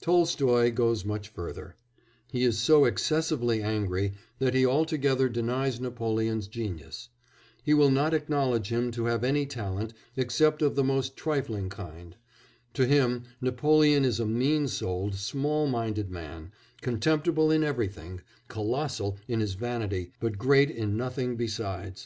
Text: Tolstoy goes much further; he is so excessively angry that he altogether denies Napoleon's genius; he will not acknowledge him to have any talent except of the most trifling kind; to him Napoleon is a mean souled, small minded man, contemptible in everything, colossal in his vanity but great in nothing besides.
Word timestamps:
Tolstoy 0.00 0.70
goes 0.70 1.04
much 1.04 1.28
further; 1.28 1.76
he 2.32 2.42
is 2.42 2.56
so 2.56 2.86
excessively 2.86 3.62
angry 3.62 4.14
that 4.38 4.54
he 4.54 4.64
altogether 4.64 5.28
denies 5.28 5.78
Napoleon's 5.78 6.46
genius; 6.48 7.10
he 7.62 7.74
will 7.74 7.90
not 7.90 8.14
acknowledge 8.14 8.72
him 8.72 8.90
to 8.92 9.04
have 9.04 9.22
any 9.22 9.44
talent 9.44 9.92
except 10.16 10.62
of 10.62 10.74
the 10.74 10.82
most 10.82 11.18
trifling 11.18 11.68
kind; 11.68 12.16
to 12.72 12.86
him 12.86 13.24
Napoleon 13.42 14.06
is 14.06 14.18
a 14.18 14.24
mean 14.26 14.68
souled, 14.68 15.16
small 15.16 15.66
minded 15.66 16.10
man, 16.10 16.50
contemptible 16.80 17.50
in 17.50 17.62
everything, 17.62 18.22
colossal 18.48 19.18
in 19.28 19.40
his 19.40 19.52
vanity 19.52 20.12
but 20.18 20.38
great 20.38 20.70
in 20.70 20.96
nothing 20.96 21.36
besides. 21.36 22.02